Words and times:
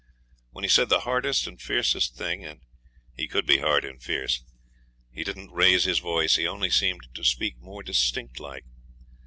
When 0.49 0.63
he 0.63 0.67
said 0.67 0.89
the 0.89 1.01
hardest 1.01 1.45
and 1.45 1.61
fiercest 1.61 2.15
thing 2.15 2.43
and 2.43 2.61
he 3.15 3.27
could 3.27 3.45
be 3.45 3.59
hard 3.59 3.85
and 3.85 4.01
fierce 4.01 4.43
he 5.11 5.23
didn't 5.23 5.51
raise 5.51 5.83
his 5.83 5.99
voice; 5.99 6.37
he 6.37 6.47
only 6.47 6.71
seemed 6.71 7.07
to 7.13 7.23
speak 7.23 7.59
more 7.59 7.83
distinct 7.83 8.39
like. 8.39 8.65